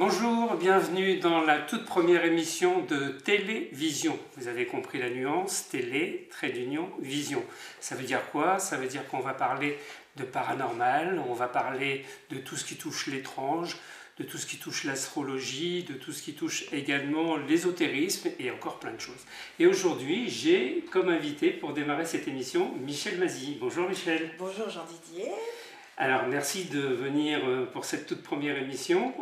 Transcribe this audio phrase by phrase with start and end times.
[0.00, 4.16] Bonjour, bienvenue dans la toute première émission de Télévision.
[4.36, 7.42] Vous avez compris la nuance, télé, trait d'union, vision.
[7.80, 8.60] Ça veut dire quoi?
[8.60, 9.76] Ça veut dire qu'on va parler
[10.14, 13.76] de paranormal, on va parler de tout ce qui touche l'étrange,
[14.18, 18.78] de tout ce qui touche l'astrologie, de tout ce qui touche également l'ésotérisme et encore
[18.78, 19.26] plein de choses.
[19.58, 23.56] Et aujourd'hui, j'ai comme invité pour démarrer cette émission Michel Mazy.
[23.58, 24.30] Bonjour Michel.
[24.38, 25.32] Bonjour Jean Didier.
[26.00, 29.12] Alors merci de venir euh, pour cette toute première émission.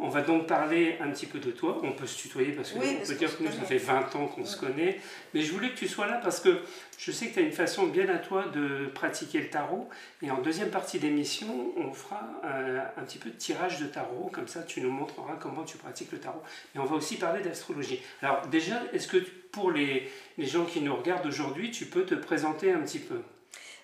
[0.00, 1.80] On va donc parler un petit peu de toi.
[1.84, 4.26] On peut se tutoyer parce que on peut dire que nous, ça fait 20 ans
[4.26, 5.00] qu'on se connaît.
[5.32, 6.62] Mais je voulais que tu sois là parce que
[6.98, 9.88] je sais que tu as une façon bien à toi de pratiquer le tarot.
[10.20, 14.28] Et en deuxième partie d'émission, on fera euh, un petit peu de tirage de tarot.
[14.32, 16.42] Comme ça, tu nous montreras comment tu pratiques le tarot.
[16.74, 18.02] Et on va aussi parler d'astrologie.
[18.20, 19.18] Alors déjà, est-ce que
[19.52, 23.22] pour les, les gens qui nous regardent aujourd'hui, tu peux te présenter un petit peu?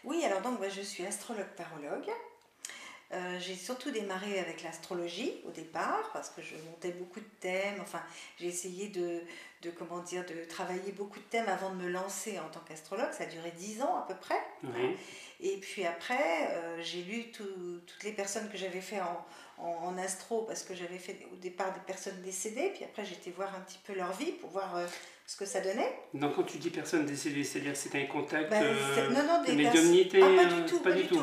[0.02, 2.10] Oui, alors donc moi, je suis astrologue tarologue.
[3.12, 7.78] Euh, j'ai surtout démarré avec l'astrologie au départ parce que je montais beaucoup de thèmes.
[7.82, 8.00] Enfin,
[8.38, 9.20] j'ai essayé de,
[9.60, 13.12] de, comment dire, de travailler beaucoup de thèmes avant de me lancer en tant qu'astrologue.
[13.12, 14.40] Ça a duré dix ans à peu près.
[15.40, 19.27] Et puis après, euh, j'ai lu toutes les personnes que j'avais fait en,
[19.58, 22.70] en, astro parce que j'avais fait au départ des personnes décédées.
[22.74, 24.86] Puis après, j'étais voir un petit peu leur vie pour voir euh,
[25.26, 25.92] ce que ça donnait.
[26.14, 29.42] Donc quand tu dis personnes décédées, c'est-à-dire que c'était un contact ben, euh, non, non,
[29.44, 30.80] des médiumnité ah, pas du euh, tout.
[30.80, 31.20] Pas, du tout.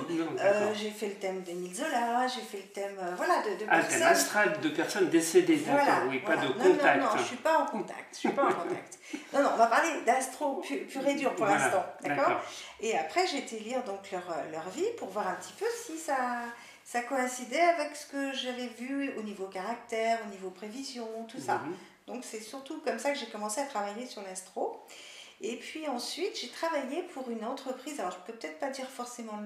[0.74, 4.00] j'ai fait le thème d'Émile Zola, j'ai fait le thème voilà, de, de ah, personnes.
[4.00, 7.00] thème astral de personnes décédées, d'accord, oui, pas de contact.
[7.00, 8.14] Non, non, je ne suis pas en contact.
[8.14, 9.00] Je suis pas en contact.
[9.34, 12.42] Non, non, on va parler d'astro pur, et dur pour l'instant, d'accord?
[12.80, 15.98] Et après, j'ai été lire donc leur, leur vie pour voir un petit peu si
[15.98, 16.44] ça
[16.92, 21.60] ça coïncidait avec ce que j'avais vu au niveau caractère, au niveau prévision, tout ça.
[21.60, 21.76] Mhm.
[22.10, 24.84] Donc c'est surtout comme ça que j'ai commencé à travailler sur l'astro.
[25.42, 29.40] Et puis ensuite, j'ai travaillé pour une entreprise, alors je peux peut-être pas dire forcément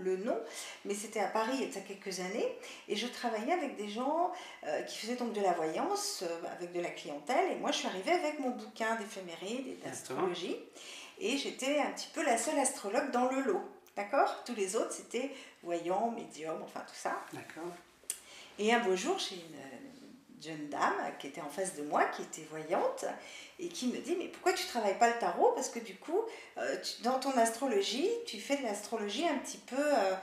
[0.00, 0.36] le, nom,
[0.84, 2.48] mais c'était à Paris il y a quelques années,
[2.88, 4.32] et je travaillais avec des gens
[4.66, 7.78] euh, qui faisaient donc de la voyance, euh, avec de la clientèle, et moi je
[7.78, 10.56] suis arrivée avec mon bouquin d'éphéméride et d'astrologie,
[11.20, 13.62] et j'étais un petit peu la seule astrologue dans le lot.
[13.94, 14.42] D'accord?
[14.44, 15.30] Tous les autres, c'était
[15.62, 17.20] voyants, médium, enfin tout ça.
[17.32, 17.70] D'accord.
[18.58, 19.99] Et un beau jour, j'ai une
[20.42, 23.04] jeune dame qui était en face de moi, qui était voyante,
[23.58, 25.52] et qui me dit, mais pourquoi tu travailles pas le tarot?
[25.54, 26.20] Parce que du coup,
[26.58, 29.76] euh, dans ton astrologie, tu fais de l'astrologie un petit peu...
[29.76, 30.14] Euh,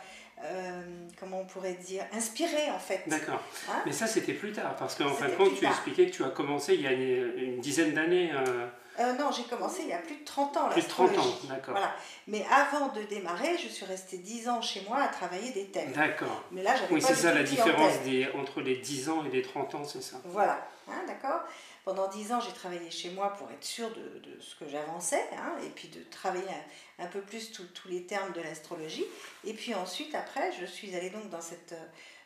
[0.43, 0.83] euh,
[1.19, 3.01] comment on pourrait dire, inspirée en fait.
[3.07, 3.41] D'accord.
[3.69, 3.81] Hein?
[3.87, 6.29] Mais ça c'était plus tard, parce qu'en fin de compte tu expliquais que tu as
[6.29, 8.31] commencé il y a une, dizaine d'années.
[8.31, 8.67] Euh,
[8.97, 10.69] non, j'ai commencé il y a plus de 30 ans.
[10.69, 11.73] Plus de 30 ans, d'accord.
[11.73, 11.95] Voilà.
[12.27, 15.91] Mais avant de démarrer, je suis restée 10 ans chez moi à travailler des thèmes.
[15.91, 16.43] D'accord.
[16.51, 19.41] Mais là, j'avais Oui, c'est ça la différence des, entre les 10 ans et les
[19.41, 20.17] 30 ans, c'est ça.
[20.25, 21.41] Voilà, hein, d'accord.
[21.85, 25.23] Pendant 10 ans, j'ai travaillé chez moi pour être sûre de, de ce que j'avançais,
[25.37, 26.43] hein, et puis de travailler
[26.99, 29.05] un, peu plus tous les termes de l'astrologie.
[29.45, 31.75] Et puis ensuite, après, je suis allée donc dans cette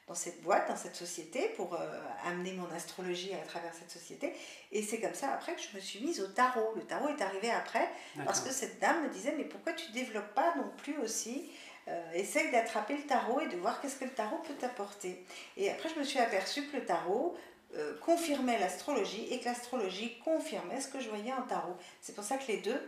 [0.07, 4.33] dans cette boîte, dans cette société, pour euh, amener mon astrologie à travers cette société.
[4.71, 6.73] Et c'est comme ça après que je me suis mise au tarot.
[6.75, 7.87] Le tarot est arrivé après,
[8.25, 11.49] parce que cette dame me disait, mais pourquoi tu développes pas non plus aussi
[11.87, 15.23] euh, essaye d'attraper le tarot et de voir qu'est-ce que le tarot peut t'apporter.
[15.57, 17.37] Et après, je me suis aperçue que le tarot
[17.75, 21.75] euh, confirmait l'astrologie et que l'astrologie confirmait ce que je voyais en tarot.
[22.01, 22.79] C'est pour ça que les deux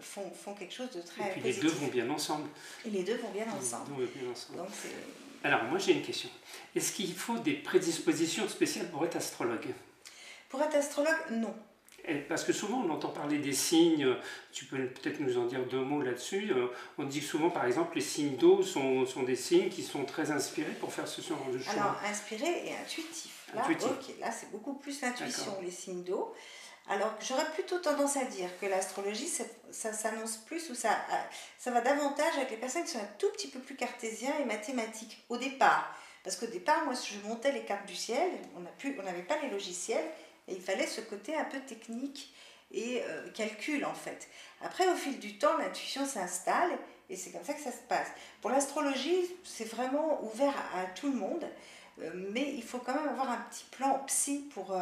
[0.00, 1.28] font, font, quelque chose de très.
[1.28, 2.48] Et puis les deux vont bien ensemble.
[2.84, 3.90] Et les deux vont bien ensemble.
[3.90, 4.58] Vont bien ensemble.
[4.58, 4.70] Donc
[5.44, 6.28] alors, moi j'ai une question.
[6.74, 9.68] Est-ce qu'il faut des prédispositions spéciales pour être astrologue?
[10.48, 11.54] Pour être astrologue, non.
[12.28, 14.06] Parce que souvent on entend parler des signes,
[14.52, 16.52] tu peux peut-être nous en dire deux mots là-dessus.
[16.52, 20.04] Euh, on dit souvent par exemple les signes d'eau sont, sont, des signes qui sont
[20.04, 21.74] très inspirés pour faire ce genre de choses.
[21.76, 23.48] Alors inspirés et intuitifs.
[23.54, 23.62] Là,
[24.20, 26.32] là c'est beaucoup plus l'intuition, les signes d'eau.
[26.88, 31.14] Alors j'aurais plutôt tendance à dire que l'astrologie, ça s'annonce plus ou ça, euh,
[31.58, 34.44] ça va davantage avec les personnes qui sont un tout petit peu plus cartésiens et
[34.44, 35.92] mathématiques au départ.
[36.22, 40.04] Parce qu'au départ, moi, je montais les cartes du ciel, on n'avait pas les logiciels,
[40.48, 42.32] et il fallait ce côté un peu technique
[42.72, 44.28] et euh, calcul en fait.
[44.60, 46.70] Après, au fil du temps, l'intuition s'installe
[47.08, 48.08] et c'est comme ça que ça se passe.
[48.40, 51.44] Pour l'astrologie, c'est vraiment ouvert à, tout le monde,
[52.00, 54.76] euh, mais il faut quand même avoir un petit plan psy pour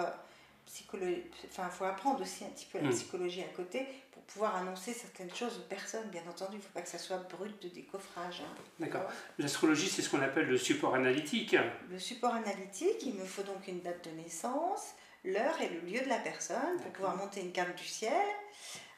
[0.66, 2.93] psychologie, enfin, il faut apprendre aussi un petit peu la hmm.
[2.93, 6.08] psychologie à côté pour pouvoir annoncer certaines choses aux personnes.
[6.11, 8.43] Bien entendu, il ne faut pas que ça soit brut de décoffrage.
[8.43, 8.55] Hein.
[8.78, 9.05] D'accord.
[9.38, 11.56] L'astrologie, c'est ce qu'on appelle le support analytique.
[11.90, 14.94] Le support analytique, il me faut donc une date de naissance,
[15.25, 18.26] l'heure et le lieu de la personne pour pouvoir monter une carte du ciel,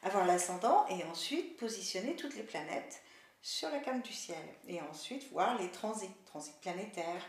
[0.02, 3.02] avoir l'ascendant et ensuite positionner toutes les planètes
[3.42, 4.44] sur la carte du ciel.
[4.68, 7.26] Et ensuite voir les transits, transits planétaires.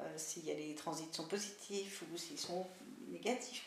[0.00, 2.66] Euh, s'il y a les transits sont positifs ou s'ils sont
[3.10, 3.66] négatifs.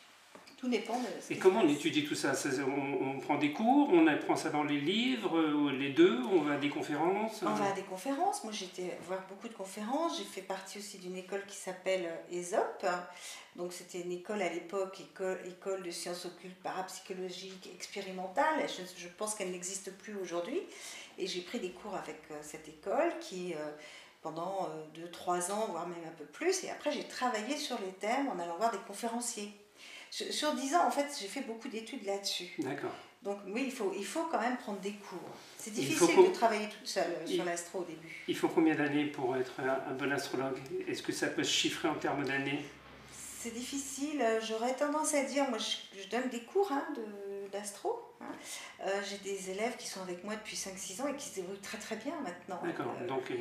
[0.58, 2.34] Tout dépend de Et comment on étudie tout ça,
[2.66, 6.54] on, prend des cours, on apprend ça dans les livres, euh, les deux, on va
[6.54, 8.44] à des conférences On va à des conférences.
[8.44, 10.18] Moi, j'étais voir beaucoup de conférences.
[10.18, 12.88] J'ai fait partie aussi d'une école qui s'appelle ESOP.
[13.56, 18.68] Donc, c'était une école à l'époque, école, école de sciences occultes, parapsychologiques, expérimentales.
[18.68, 20.60] Je, je pense qu'elle n'existe plus aujourd'hui.
[21.20, 23.54] Et j'ai pris des cours avec euh, cette école qui
[24.22, 26.64] pendant 2-3 ans, voire même un peu plus.
[26.64, 29.54] Et après, j'ai travaillé sur les thèmes en allant voir des conférenciers.
[30.10, 32.54] Sur 10 ans, en fait, j'ai fait beaucoup d'études là-dessus.
[32.60, 32.92] D'accord.
[33.24, 35.20] Donc oui, il faut, il faut quand même prendre des cours.
[35.58, 38.24] C'est difficile de travailler toute seule euh, sur l'astro au début.
[38.28, 40.58] Il faut combien d'années pour être un, bon astrologue?
[40.88, 42.64] Est-ce que ça peut se chiffrer en termes d'années?
[43.12, 44.24] C'est difficile.
[44.48, 46.86] J'aurais tendance à dire, moi je, donne des cours hein,
[47.52, 48.00] d'astro.
[48.22, 48.26] Hein.
[48.86, 51.60] Euh, j'ai des élèves qui sont avec moi depuis 5-6 ans et qui se débrouillent
[51.60, 52.62] très très bien maintenant.
[52.64, 52.94] D'accord.
[53.02, 53.32] Euh, Donc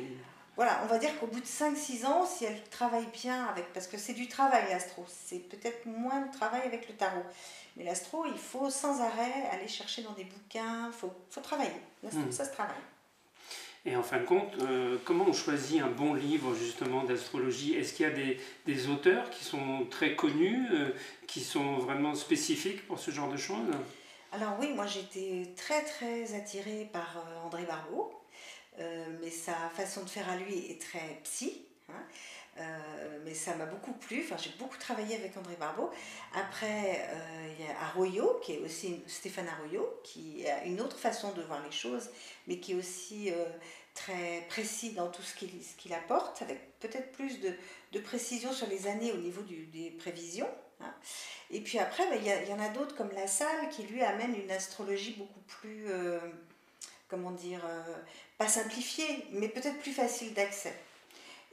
[0.57, 3.85] voilà, on va dire qu'au bout de 5-6 ans, si elle travaille bien avec, parce
[3.85, 7.23] que c'est du travail l'astro, c'est peut-être moins de travail avec le tarot.
[7.77, 11.69] Mais l'astro, il faut sans arrêt aller chercher dans des bouquins, il faut, faut, travailler.
[12.01, 12.31] L'astro, hmm.
[12.31, 12.75] ça se travaille.
[13.85, 17.75] Et en fin de compte, euh, comment on choisit un bon livre justement d'astrologie?
[17.75, 20.89] Est-ce qu'il y a des, des, auteurs qui sont très connus, euh,
[21.27, 23.69] qui sont vraiment spécifiques pour ce genre de choses?
[24.33, 28.11] Alors oui, moi j'étais très très attirée par euh, André Barbeau.
[28.79, 31.61] Euh, mais sa façon de faire à lui est très psy.
[31.89, 32.03] Hein.
[32.59, 34.23] Euh, mais ça m'a beaucoup plu.
[34.23, 35.91] Enfin, j'ai beaucoup travaillé avec André Barbeau.
[36.33, 40.97] Après, euh, il y a Arroyo, qui est aussi Stéphane Arroyo, qui a une autre
[40.97, 42.09] façon de voir les choses,
[42.47, 43.31] mais qui est aussi
[43.93, 47.53] très précis dans tout ce qu'il apporte, avec peut-être plus de,
[47.93, 50.49] de, précision sur les années au niveau des prévisions.
[50.81, 50.93] Hein.
[51.51, 54.03] Et puis après, ben, il y, y, en a d'autres comme La Salle, qui lui
[54.03, 55.87] amène une astrologie beaucoup plus
[57.07, 57.61] comment dire,
[58.37, 60.73] pas simplifié, mais peut-être plus facile d'accès.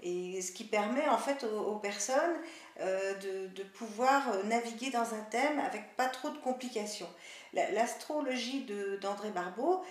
[0.03, 2.37] Et ce qui permet en fait aux, personnes
[2.81, 3.15] euh,
[3.49, 7.09] de, pouvoir euh, naviguer dans un thème avec pas trop de complications.
[7.53, 8.67] L'astrologie
[9.01, 9.83] d'André Barbeau,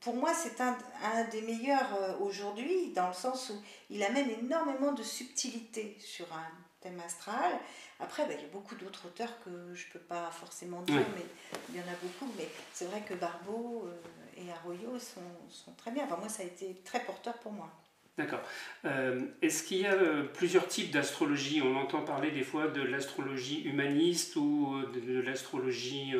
[0.00, 3.54] pour moi, c'est un, un, des meilleurs aujourd'hui, dans le sens où
[3.88, 7.52] il amène énormément de subtilité sur un thème astral.
[7.98, 11.04] Après, ben, il y a beaucoup d'autres auteurs que je ne peux pas forcément dire,
[11.14, 11.24] mais
[11.68, 12.32] il y en a beaucoup.
[12.36, 13.88] Mais c'est vrai que Barbeau,
[14.36, 16.04] et Arroyo sont, sont, très bien.
[16.04, 17.70] Enfin, moi, ça a été très porteur pour moi.
[18.18, 18.42] D'accord.
[18.84, 21.62] Euh, est-ce qu'il y a euh, plusieurs types d'astrologie?
[21.62, 26.12] On entend parler des fois de l'astrologie humaniste ou euh, de, l'astrologie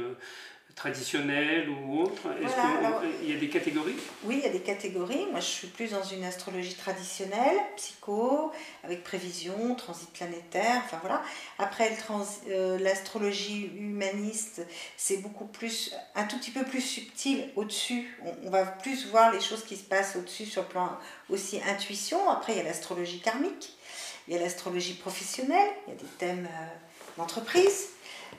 [0.75, 2.55] traditionnelle ou autre Est-ce
[3.21, 3.97] qu'il y a des catégories?
[4.25, 5.27] Oui, il y a des catégories.
[5.31, 8.53] Moi, je suis plus dans une astrologie traditionnelle, psycho,
[8.85, 11.23] avec prévision, transit planétaire, enfin voilà.
[11.59, 11.97] Après,
[12.49, 14.63] euh, l'astrologie humaniste,
[14.97, 18.19] c'est beaucoup plus, un tout petit peu plus subtil au-dessus.
[18.45, 22.29] On, va plus voir les choses qui se passent au-dessus sur le plan aussi intuition.
[22.31, 23.77] Après, il y a l'astrologie karmique,
[24.29, 26.67] il y a l'astrologie professionnelle, il y a des thèmes euh,
[27.17, 27.91] d'entreprise,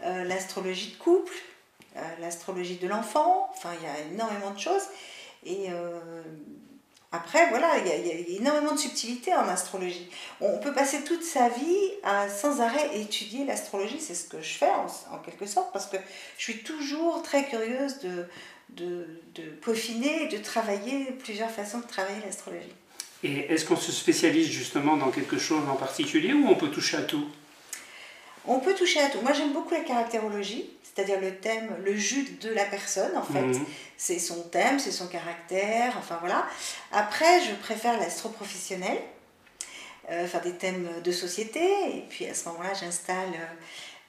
[0.04, 1.34] euh, l'astrologie de couple,
[2.20, 4.84] l'astrologie de l'enfant, enfin il y a énormément de choses.
[5.46, 6.00] Et euh,
[7.12, 10.10] après, voilà, il y, a, énormément de subtilité en astrologie.
[10.40, 14.54] On peut passer toute sa vie à sans arrêt étudier l'astrologie, c'est ce que je
[14.54, 14.70] fais
[15.12, 15.98] en, quelque sorte, parce que
[16.38, 18.26] je suis toujours très curieuse de,
[18.70, 22.74] de, de peaufiner et de travailler plusieurs façons de travailler l'astrologie.
[23.24, 26.98] Et est-ce qu'on se spécialise justement dans quelque chose en particulier ou on peut toucher
[26.98, 27.28] à tout?
[28.48, 29.22] On peut toucher à tout.
[29.22, 33.42] Moi j'aime beaucoup la caractérologie c'est-à-dire le thème, le jus de la personne en fait.
[33.42, 33.66] Mhm.
[33.98, 36.46] C'est son thème, c'est son caractère, enfin voilà.
[36.92, 38.98] Après, je préfère l'astro-professionnel,
[40.10, 41.62] euh, faire des thèmes de société,
[41.98, 43.30] et puis à ce moment-là, j'installe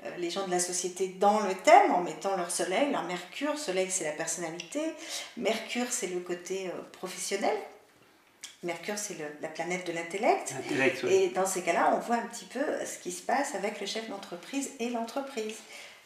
[0.05, 3.59] euh, les gens de la société dans le thème en mettant leur soleil, leur mercure.
[3.59, 4.81] Soleil, c'est la personnalité,
[5.37, 7.57] mercure, c'est le côté euh, professionnel.
[8.63, 10.55] Mercure, c'est la planète de l'intellect.
[11.11, 13.87] Et dans ces cas-là, on voit un petit peu ce qui se passe avec le
[13.87, 15.57] chef d'entreprise et l'entreprise.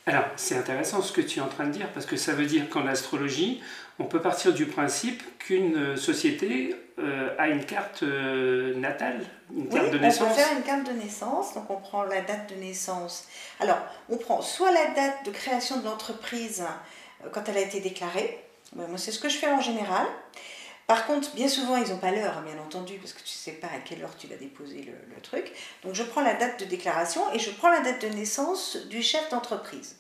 [0.06, 2.46] Alors, c'est intéressant ce que tu es en train de dire, parce que ça veut
[2.46, 3.60] dire qu'en astrologie,
[3.98, 9.20] on peut partir du principe qu'une euh, société euh, a une carte euh, natale,
[9.54, 10.28] une carte de naissance.
[10.30, 13.26] On peut faire une carte de naissance, donc on prend la date de naissance.
[13.58, 16.62] Alors, on prend soit la date de création de l'entreprise
[17.32, 18.38] quand elle a été déclarée,
[18.75, 20.06] moi c'est ce que je fais en général.
[20.87, 23.52] Par contre, bien souvent, ils n'ont pas l'heure, bien entendu, parce que tu ne sais
[23.52, 25.52] pas à quelle heure tu vas déposer le, le, truc.
[25.83, 29.02] Donc, je prends la date de déclaration et je prends la date de naissance du
[29.02, 29.97] chef d'entreprise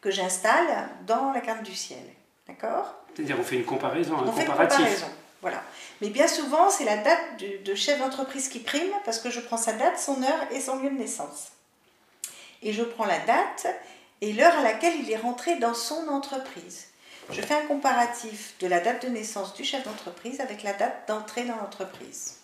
[0.00, 2.02] que j'installe dans la carte du ciel.
[2.46, 2.94] D'accord?
[3.14, 4.76] C'est-à-dire, on fait une comparaison, un on comparatif.
[4.78, 5.06] Fait une comparaison,
[5.42, 5.62] voilà.
[6.00, 9.40] Mais bien souvent, c'est la date de, de chef d'entreprise qui prime, parce que je
[9.40, 11.48] prends sa date, son heure et son lieu de naissance.
[12.62, 13.66] Et je prends la date
[14.20, 16.87] et l'heure à laquelle il est rentré dans son entreprise.
[17.30, 21.06] Je fais un comparatif de la date de naissance du chef d'entreprise avec la date
[21.08, 22.38] d'entrée dans l'entreprise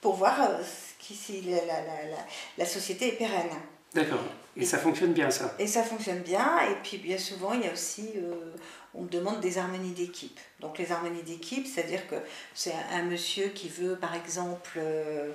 [0.00, 0.62] pour voir euh,
[1.00, 2.16] si la, la, la,
[2.56, 3.50] la, société est pérenne.
[3.94, 4.20] D'accord.
[4.56, 5.54] Et ça fonctionne bien, ça?
[5.58, 6.60] Et ça fonctionne bien.
[6.70, 8.54] Et puis, bien souvent, il y a aussi, euh,
[8.94, 10.38] on me demande des harmonies d'équipe.
[10.60, 12.16] Donc, les harmonies d'équipe, c'est-à-dire que
[12.54, 15.32] c'est un, monsieur qui veut, par exemple, euh,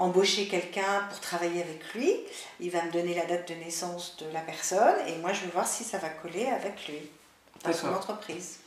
[0.00, 2.16] embaucher quelqu'un pour travailler avec lui.
[2.58, 5.50] Il va me donner la date de naissance de la personne et moi, je vais
[5.52, 6.98] voir si ça va coller avec lui
[7.64, 8.58] dans son entreprise.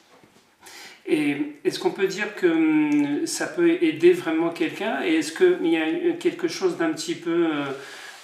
[1.05, 5.03] Et est-ce qu'on peut dire que hum, ça peut aider vraiment quelqu'un?
[5.03, 7.51] Et est-ce qu'il y a quelque chose d'un petit peu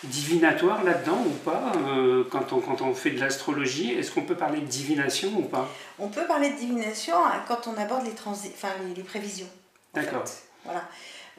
[0.03, 3.91] divinatoire là-dedans ou pas euh, quand, on, quand on fait de l'astrologie?
[3.91, 5.67] Est-ce qu'on peut parler de divination ou pas?
[5.97, 9.49] On peut parler de divination hein, quand on aborde les, enfin, les, prévisions.
[9.93, 10.23] D'accord.
[10.63, 10.83] Voilà.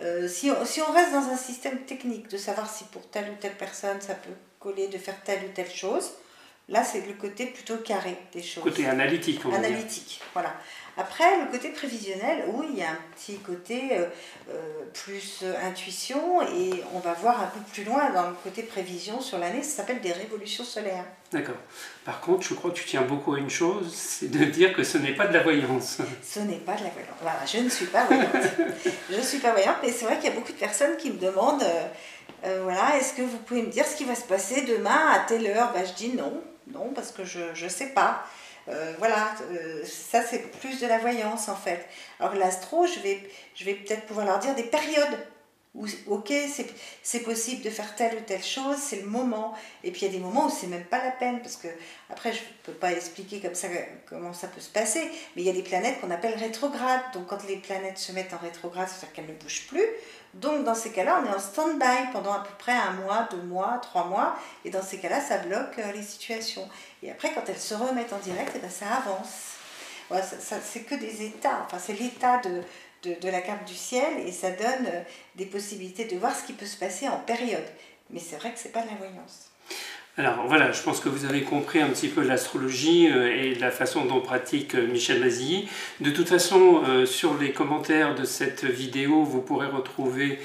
[0.03, 3.31] Euh, si, on, si, on, reste dans un système technique de savoir si pour telle
[3.31, 6.13] ou telle personne ça peut coller de faire telle ou telle chose,
[6.69, 8.63] là c'est le côté plutôt carré des choses.
[8.63, 10.55] Côté analytique, on Analytique, voilà.
[11.01, 14.05] Après, le côté prévisionnel, oui, il y a un petit côté euh,
[14.51, 18.63] euh, plus euh, intuition et on va voir un peu plus loin dans le côté
[18.63, 21.07] prévision sur l'année, ça s'appelle des révolutions solaires.
[21.33, 21.57] D'accord.
[22.05, 24.85] Par contre, je crois que tu tiens beaucoup à une chose, c'est de dire que
[24.85, 26.01] ce n'est pas de la voyance.
[26.23, 27.17] Ce n'est pas de la voyance.
[27.23, 28.29] Voilà, je ne suis pas voyante.
[29.11, 31.11] je ne suis pas voyante, mais c'est vrai qu'il y a beaucoup de personnes qui
[31.11, 31.65] me demandent,
[32.43, 35.47] voilà, est-ce que vous pouvez me dire ce qui va se passer demain à telle
[35.47, 35.73] heure?
[35.73, 36.43] Ben, Je dis non,
[36.75, 38.27] non, parce que je ne sais pas.
[38.69, 41.87] Euh, voilà, euh, ça c'est plus de la voyance en fait.
[42.19, 43.21] Alors l'astro, je vais,
[43.55, 45.19] je vais peut-être pouvoir leur dire des périodes
[45.75, 46.33] où, ok,
[47.03, 49.55] c'est possible de faire telle ou telle chose, c'est le moment.
[49.85, 51.69] Et puis il y a des moments où c'est même pas la peine, parce que
[52.11, 53.69] après je peux pas expliquer comme ça
[54.09, 55.03] comment ça peut se passer,
[55.37, 57.03] mais il y a des planètes qu'on appelle rétrogrades.
[57.15, 59.87] Donc quand les planètes se mettent en rétrograde, c'est-à-dire qu'elles ne bougent plus.
[60.35, 63.43] Donc dans ces cas-là, on est en stand-by pendant à peu près un mois, deux
[63.43, 66.69] mois, trois mois, et dans ces cas-là, ça bloque euh, les situations.
[67.03, 69.60] Et après, quand elles se remettent en direct, et eh ben, ça avance.
[70.63, 72.63] C'est que des états, enfin c'est l'état de,
[73.21, 75.03] de, la carte du ciel, et ça donne euh,
[75.37, 77.67] des possibilités de voir ce qui peut se passer en période.
[78.11, 79.50] Mais c'est vrai que c'est pas de la voyance.
[80.19, 83.71] Alors voilà, je pense que vous avez compris un petit peu l'astrologie euh, et la
[83.71, 85.69] façon dont pratique euh, Michel Mazilly.
[86.01, 90.39] De toute façon, euh, sur les commentaires de cette vidéo, vous pourrez retrouver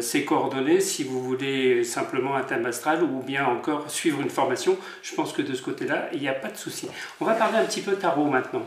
[0.00, 4.76] ses coordonnées si vous voulez simplement un thème astral ou bien encore suivre une formation.
[5.02, 6.86] Je pense que de ce côté-là, il n'y a pas de souci.
[7.18, 8.62] On va parler un petit peu tarot maintenant.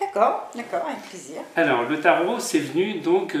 [0.00, 1.36] D'accord, d'accord, avec plaisir.
[1.54, 3.36] Alors, le tarot, c'est venu donc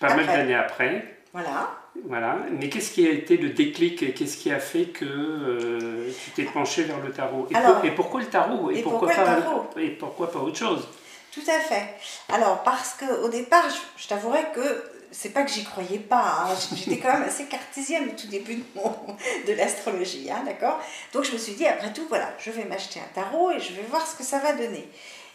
[0.00, 1.18] pas mal d'années après.
[1.34, 1.83] Voilà.
[2.06, 2.38] Voilà.
[2.50, 6.44] Mais qu'est-ce qui a été le déclic Qu'est-ce qui a fait que euh, tu t'es
[6.44, 10.58] penché vers le tarot et, pourquoi le tarot et, pourquoi, pas, et pourquoi pas autre
[10.58, 10.88] chose?
[11.32, 11.94] Tout à fait.
[12.32, 13.64] Alors, parce qu'au départ,
[13.96, 16.46] je, t'avouerais que c'est pas que j'y croyais pas.
[16.46, 16.54] Hein.
[16.76, 20.80] J'étais quand même assez cartésienne au tout début de, de l'astrologie, hein, d'accord?
[21.12, 23.72] Donc je me suis dit, après tout, voilà, je vais m'acheter un tarot et je
[23.72, 24.88] vais voir ce que ça va donner.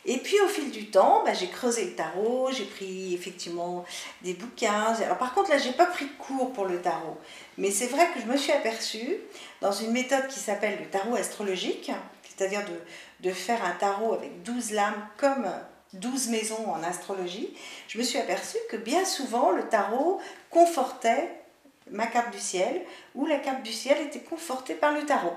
[0.05, 3.85] Et puis au fil du temps, bah, j'ai creusé le tarot, j'ai pris effectivement
[4.21, 4.95] des bouquins.
[5.03, 7.17] Alors par contre là, j'ai pas pris de cours pour le tarot,
[7.57, 9.17] mais c'est vrai que je me suis aperçue
[9.61, 11.91] dans une méthode qui s'appelle le tarot astrologique,
[12.23, 15.47] c'est-à-dire de, de, faire un tarot avec 12 lames comme
[15.93, 17.53] 12 maisons en astrologie.
[17.87, 21.29] Je me suis aperçue que bien souvent le tarot confortait
[21.91, 22.81] ma carte du ciel
[23.15, 25.35] ou la carte du ciel était confortée par le tarot.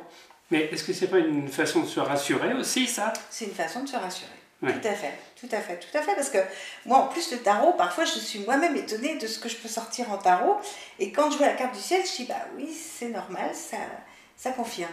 [0.51, 3.13] Mais est-ce que c'est pas une façon de se rassurer aussi, ça?
[3.31, 4.42] C'est une façon de se rassurer.
[4.63, 6.15] Tout à fait, tout à fait, tout à fait.
[6.15, 6.39] Parce que
[6.87, 9.69] moi, en plus, le tarot, parfois, je suis moi-même étonnée de ce que je peux
[9.69, 10.57] sortir en tarot.
[11.01, 13.79] Et quand je vois la carte du ciel, je dis, bah oui, c'est normal, ça,
[14.37, 14.93] ça confirme.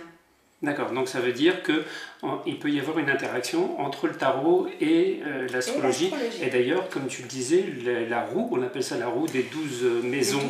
[0.62, 5.22] D'accord, donc ça veut dire qu'il peut y avoir une interaction entre le tarot et
[5.25, 6.13] euh, l'astrologie.
[6.42, 7.63] Et, d'ailleurs, comme tu le disais,
[8.10, 10.42] la, roue, on appelle ça la roue des douze maisons,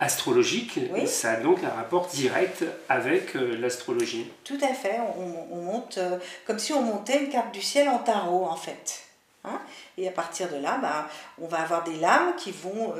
[0.00, 4.26] astrologiques, ça a donc un rapport direct avec euh, l'astrologie.
[4.42, 6.16] Tout à fait, on, monte euh,
[6.46, 9.02] comme si on montait une carte du ciel en tarot en fait.
[9.44, 9.60] Hein.
[9.98, 11.08] et à partir de là, bah,
[11.40, 12.94] on va avoir des lames qui vont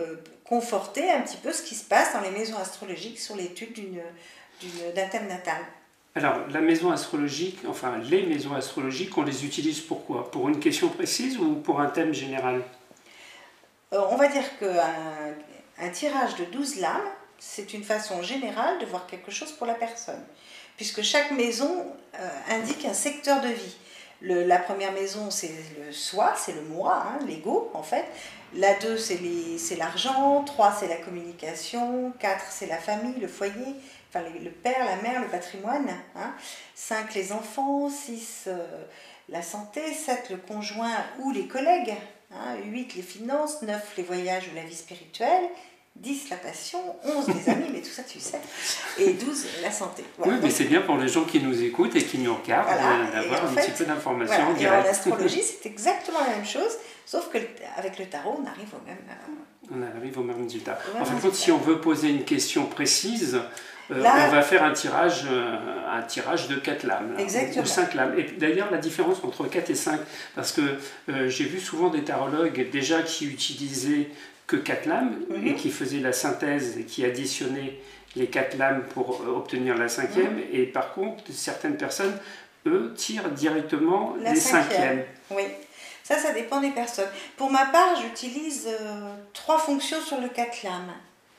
[0.45, 4.03] conforter un petit peu ce qui se passe dans les maisons astrologiques sur l'étude
[4.95, 5.63] d'un thème natal.
[6.14, 10.31] Alors, la maison astrologique, enfin les maisons astrologiques, on les utilise pour quoi?
[10.31, 12.62] Pour une question précise ou pour un thème général?
[13.95, 15.35] Euh, On va dire qu'un
[15.78, 17.00] un tirage de 12 lames,
[17.38, 20.23] c'est une façon générale de voir quelque chose pour la personne,
[20.76, 23.76] puisque chaque maison euh, indique un secteur de vie.
[24.21, 25.50] La première maison, c'est
[25.85, 28.04] le soi, c'est le moi, hein, l'ego en fait.
[28.54, 30.45] La 2, c'est l'argent.
[30.45, 32.12] 3, c'est la communication.
[32.21, 33.75] 4, c'est la famille, le foyer
[34.14, 35.88] le père, la mère, le patrimoine.
[36.16, 36.35] Hein.
[36.75, 37.88] 5, les enfants.
[37.88, 38.85] 6, euh,
[39.28, 39.81] la santé.
[39.92, 41.95] 7, le conjoint ou les collègues.
[42.33, 42.57] Hein.
[42.64, 43.62] 8, les finances.
[43.62, 45.45] 9, les voyages ou la vie spirituelle.
[45.97, 48.41] 10 la passion, 11 les amis, mais tout ça tu sais,
[48.99, 50.03] et 12 la santé.
[50.19, 53.13] Oui, mais c'est bien pour les gens qui nous écoutent et qui nous regardent euh,
[53.13, 54.81] d'avoir un petit peu d'informations voilà.
[54.81, 56.73] en astrologie, c'est exactement la même chose,
[57.05, 58.97] sauf qu'avec le tarot, on arrive au même...
[59.09, 60.79] Euh, on arrive au même résultat.
[60.99, 63.41] en fait, si on veut poser une question précise,
[63.91, 65.27] on va faire un tirage,
[65.91, 68.19] un tirage de 4 lames, ou 5 lames.
[68.19, 70.01] Et d'ailleurs, la différence entre 4 et 5,
[70.35, 70.63] parce que
[71.29, 74.11] j'ai vu souvent des tarologues déjà qui utilisaient
[74.53, 75.47] que 4 lames mhm.
[75.47, 77.79] et qui faisaient la synthèse et qui additionnaient
[78.17, 80.35] les 4 lames pour obtenir la cinquième.
[80.35, 80.45] Mhm.
[80.53, 82.15] Et par contre, certaines personnes,
[82.67, 85.05] eux, tirent directement les cinquièmes.
[85.31, 85.45] Oui.
[86.05, 87.09] Ça, ça dépend des personnes.
[87.37, 90.93] Pour ma part, j'utilise euh, trois fonctions sur le 4 lames.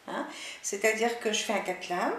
[0.08, 0.26] Hein.
[0.62, 2.14] C'est-à-dire que je fais un 4 lames,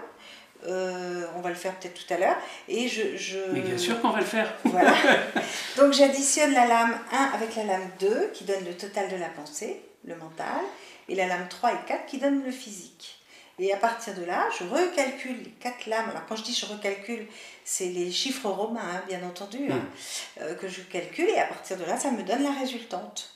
[0.67, 2.37] euh, on va le faire peut-être tout à l'heure,
[2.69, 3.37] et je, je...
[3.51, 4.53] Mais bien sûr qu'on va le faire.
[4.63, 4.93] Voilà.
[5.77, 9.27] Donc j'additionne la lame 1 avec la lame 2, qui donne le total de la
[9.27, 10.61] pensée, le mental,
[11.09, 13.19] et la lame 3 et 4 qui donne le physique.
[13.57, 16.09] Et à partir de là, je recalcule les quatre lames.
[16.09, 17.25] Alors quand je dis je recalcule,
[17.63, 20.41] c'est les chiffres romains, hein, bien entendu, hein, mm.
[20.41, 21.29] euh, que je calcule.
[21.29, 23.31] Et à partir de là, ça me donne la résultante.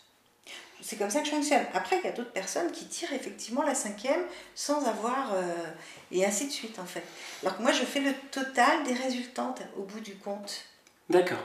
[0.82, 1.66] C'est comme ça que je fonctionne.
[1.74, 4.22] Après, il y a d'autres personnes qui tirent effectivement la cinquième
[4.56, 5.34] sans avoir...
[5.34, 5.66] Euh,
[6.12, 7.04] et ainsi de suite, en fait.
[7.44, 10.69] Alors que moi, je fais le total des résultantes au bout du compte.
[11.10, 11.40] D'accord.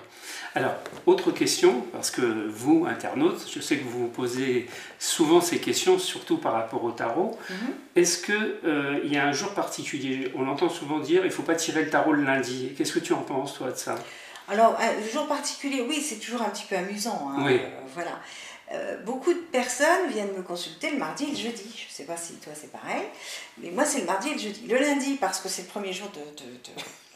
[0.55, 0.75] Alors,
[1.07, 4.69] autre question, parce que vous, internautes, je sais que vous vous posez
[4.99, 7.37] souvent ces questions, surtout par rapport au tarot.
[7.51, 7.57] Mhm.
[7.97, 11.43] Est-ce qu'il euh, y a un jour particulier On entend souvent dire il ne faut
[11.43, 12.73] pas tirer le tarot le lundi.
[12.77, 13.97] Qu'est-ce que tu en penses, toi, de ça?
[14.49, 17.31] Alors, un jour particulier, oui, c'est toujours un petit peu amusant.
[17.31, 17.61] Hein, oui.
[17.61, 18.21] Euh, voilà.
[18.73, 21.75] Euh, beaucoup de personnes viennent me consulter le mardi et le jeudi.
[21.77, 23.03] Je ne sais pas si toi c'est pareil,
[23.59, 24.67] mais moi c'est le mardi et le jeudi.
[24.67, 26.21] Le lundi parce que c'est le premier jour de,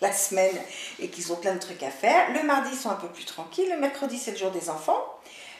[0.00, 0.56] la semaine
[1.00, 2.32] et qu'ils ont plein de trucs à faire.
[2.32, 3.70] Le mardi ils sont un peu plus tranquilles.
[3.70, 5.02] Le mercredi c'est le jour des enfants.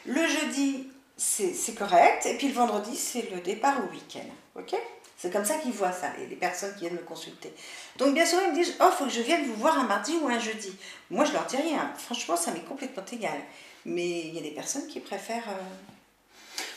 [0.07, 2.27] Le jeudi c'est correct.
[2.27, 4.29] Et puis le vendredi c'est le départ au week-end.
[4.57, 4.75] Ok?
[5.17, 7.53] C'est comme ça qu'ils voient ça, les personnes qui viennent me consulter.
[7.97, 10.17] Donc bien sûr, ils me disent Oh, faut que je vienne vous voir un mardi
[10.23, 10.73] ou un jeudi.
[11.11, 11.93] Moi, je leur dis rien.
[11.99, 13.37] Franchement, ça m'est complètement égal.
[13.85, 15.49] Mais il y a des personnes qui préfèrent.
[15.49, 15.98] Euh,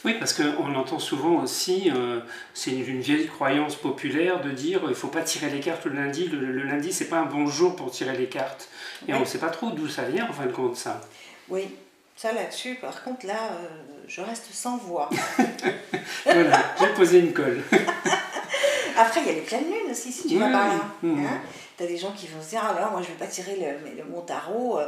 [0.04, 2.22] oui, parce qu'on entend souvent aussi, euh,
[2.54, 5.94] c'est une, vieille croyance populaire de dire il ne faut pas tirer les cartes le
[5.94, 6.28] lundi.
[6.28, 8.70] Le, lundi, lundi, c'est pas un bon jour pour tirer les cartes.
[9.08, 11.02] Et on ne sait pas trop d'où ça vient en fin de compte, ça.
[11.50, 11.70] Oui,
[12.16, 13.68] ça là-dessus, par contre, là, euh,
[14.08, 15.10] je reste sans voix.
[16.26, 17.62] voilà, j'ai posé une colle.
[18.98, 20.74] Après, il y a les pleines lunes aussi, si tu vas par là.
[21.04, 21.40] Hein.
[21.78, 23.56] tu as des gens qui vont se dire ah, moi, je ne vais pas tirer
[23.56, 24.80] le, le, mon tarot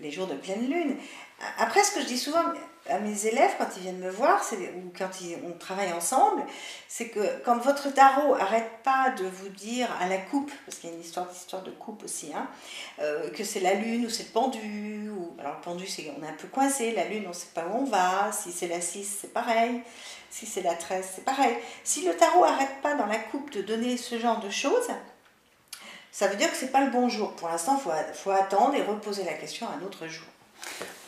[0.00, 0.96] les jours de pleine lune.
[1.58, 2.42] Après, ce que je dis souvent
[2.88, 5.10] à mes élèves quand ils viennent me voir, ou quand
[5.44, 6.42] on travaille ensemble,
[6.88, 10.90] c'est que quand votre tarot arrête pas de vous dire à la coupe, parce qu'il
[10.90, 12.46] y a une histoire d'histoire de coupe aussi, hein,
[13.00, 16.22] euh, que c'est la lune ou c'est le pendu, ou alors le pendu c'est on
[16.22, 18.80] est un peu coincé, la lune on sait pas où on va, si c'est la
[18.80, 19.82] 6 c'est pareil,
[20.30, 21.56] si c'est la 13 c'est pareil.
[21.84, 24.90] Si le tarot arrête pas dans la coupe de donner ce genre de choses,
[26.14, 27.32] ça veut dire que ce n'est pas le bon jour.
[27.32, 30.28] Pour l'instant, il faut, attendre et reposer la question un autre jour.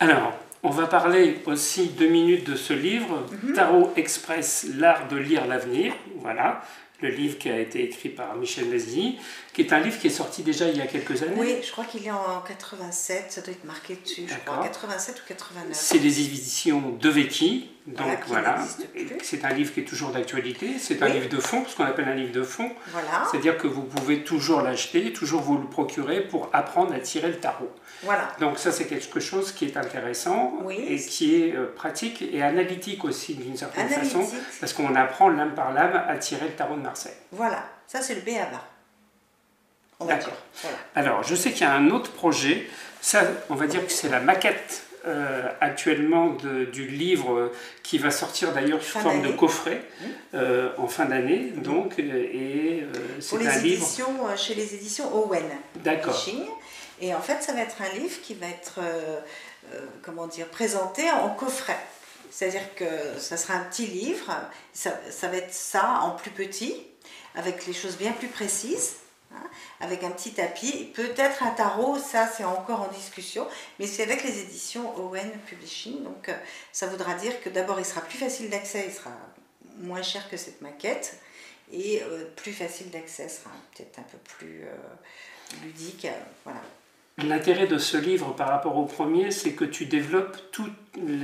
[0.01, 3.55] Alors, on va parler aussi deux minutes de ce livre, mhm.
[3.55, 5.95] Tarot Express, l'art de lire l'avenir.
[6.17, 6.63] Voilà,
[7.01, 9.19] le livre qui a été écrit par Michel Leslie,
[9.53, 11.35] qui est un livre qui est sorti déjà il y a quelques années.
[11.37, 15.23] Oui, je crois qu'il est en 87, ça doit être marqué dessus, je crois, 87
[15.25, 15.77] ou 89.
[15.77, 18.59] C'est les éditions de Vecchi, donc voilà,
[19.23, 22.09] c'est un livre qui est toujours d'actualité, c'est un livre de fond, ce qu'on appelle
[22.09, 22.73] un livre de fond.
[22.89, 23.29] Voilà.
[23.31, 27.39] C'est-à-dire que vous pouvez toujours l'acheter, toujours vous le procurer pour apprendre à tirer le
[27.39, 27.71] tarot.
[28.03, 28.29] Voilà.
[28.41, 33.05] Donc ça c'est quelque chose qui est intéressant et qui est euh, pratique et analytique
[33.05, 36.83] aussi d'une certaine façon, parce qu'on apprend l'âme par l'âme à tirer le tarot de
[36.83, 37.15] Marseille.
[37.31, 38.65] Voilà, ça c'est le B à bas.
[40.07, 40.37] D'accord.
[40.61, 40.77] Voilà.
[40.97, 42.69] Alors je sais qu'il y a un autre projet,
[43.01, 46.37] ça on va dire que c'est la maquette euh, actuellement
[46.73, 47.53] du livre
[47.85, 50.05] qui va sortir d'ailleurs sous forme de coffret mmh.
[50.35, 51.53] euh, en fin d'année.
[51.55, 51.63] Mmh.
[51.63, 52.85] Donc, euh, et
[53.21, 53.87] c'est un livre.
[54.37, 55.45] chez les éditions Owen.
[55.77, 56.21] D'accord.
[57.01, 58.81] Et en fait, ça va être un livre qui va être,
[60.03, 61.79] comment dire, présenté en coffret.
[62.31, 62.85] C'est-à-dire que
[63.19, 64.35] ça sera un petit livre,
[64.73, 66.75] ça, ça va être ça en plus petit,
[67.37, 68.97] avec les choses bien plus précises.
[69.35, 69.43] Hein,
[69.81, 73.47] avec un petit tapis, peut-être un tarot, ça c'est encore en discussion,
[73.79, 76.37] mais c'est avec les éditions Owen Publishing, donc euh,
[76.73, 79.11] ça voudra dire que d'abord il sera plus facile d'accès, il sera
[79.79, 81.19] moins cher que cette maquette,
[81.73, 86.07] et euh, plus facile d'accès sera peut-être un peu plus euh, ludique,
[86.45, 86.61] voilà.
[87.19, 90.71] L'intérêt de ce livre par rapport au premier, c'est que tu développes tout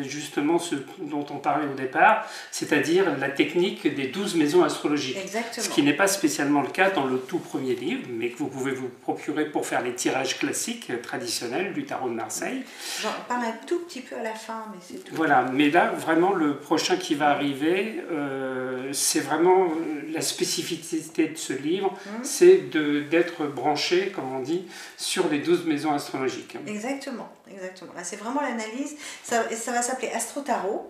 [0.02, 5.16] justement ce dont on parlait au départ, c'est-à-dire la technique des douze maisons astrologiques.
[5.16, 5.64] Exactement.
[5.64, 8.48] Ce qui n'est pas spécialement le cas dans le tout premier livre, mais que vous
[8.48, 12.62] pouvez vous procurer pour faire les tirages classiques, traditionnels du tarot de Marseille.
[13.00, 15.14] J'en parle un tout petit peu à la fin, mais c'est tout.
[15.14, 19.68] Voilà, mais là, vraiment, le prochain qui va arriver, euh, c'est vraiment
[20.12, 22.10] la spécificité de ce livre, mmh.
[22.22, 22.70] c'est
[23.10, 24.64] d'être branché, comme on dit,
[24.96, 26.56] sur les douze maisons astrologiques.
[26.66, 27.92] Exactement exactement.
[28.02, 28.96] c'est vraiment l'analyse.
[29.22, 30.88] Ça, ça va s'appeler Astro Tarot.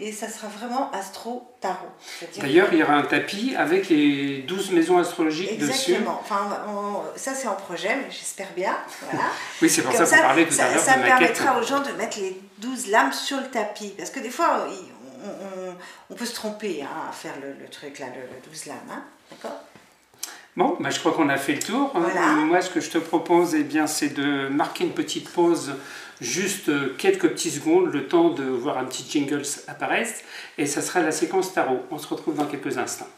[0.00, 1.88] Et ça sera vraiment Astro Tarot.
[2.38, 5.92] D'ailleurs, il y aura un tapis avec les 12 maisons astrologiques dessus.
[5.92, 6.20] Exactement.
[6.22, 6.62] Enfin,
[7.16, 8.76] ça, c'est en projet, mais j'espère bien.
[9.02, 9.26] Voilà.
[9.62, 10.82] oui, c'est pour ça qu'on parlait tout à l'heure.
[10.82, 13.94] Ça, permettra aux gens de mettre les 12 lames sur le tapis.
[13.96, 14.68] Parce que des fois,
[16.10, 18.76] on, peut se tromper hein, à faire le, truc là, le, 12 lames.
[18.90, 19.02] Hein.
[19.30, 19.60] D'accord?
[20.56, 21.92] Bon, bah, je crois qu'on a fait le tour.
[22.46, 25.74] Moi, ce que je te propose, eh bien, c'est de marquer une petite pause,
[26.20, 30.20] juste quelques petits secondes, le temps de voir un petit jingle apparaître,
[30.58, 31.84] et ça sera la séquence tarot.
[31.90, 33.08] On se retrouve dans quelques instants.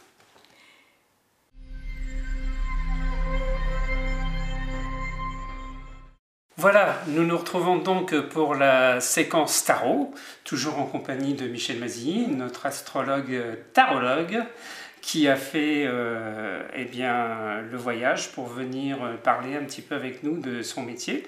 [6.60, 12.26] Voilà, nous nous retrouvons donc pour la séquence tarot, toujours en compagnie de Michel Mazilly,
[12.26, 13.40] notre astrologue
[13.72, 14.42] tarologue
[15.00, 19.94] qui a fait euh, eh bien, le voyage pour venir euh, parler un petit peu
[19.94, 21.26] avec nous de son métier.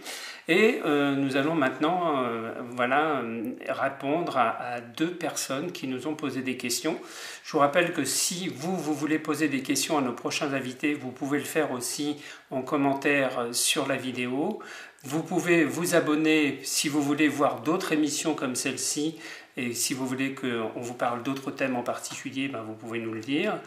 [0.49, 2.25] Et euh, nous allons maintenant
[2.71, 3.23] voilà,
[3.69, 6.99] répondre à, deux personnes qui nous ont posé des questions.
[7.45, 10.95] Je vous rappelle que si vous, vous voulez poser des questions à nos prochains invités,
[10.95, 12.17] vous pouvez le faire aussi
[12.51, 14.61] en commentaire sur la vidéo.
[15.05, 19.19] Vous pouvez vous abonner si vous voulez voir d'autres émissions comme celle-ci
[19.57, 23.13] et si vous voulez qu'on vous parle d'autres thèmes en particulier, ben, vous pouvez nous
[23.13, 23.61] le dire.